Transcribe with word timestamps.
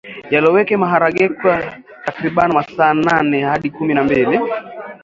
Yaloweke 0.33 0.73
maharagekwa 0.77 1.55
takriban 2.05 2.49
masaa 2.55 2.93
nane 2.93 3.39
hadi 3.43 3.69
kumi 3.69 3.93
na 3.93 4.03
mbili 4.03 4.39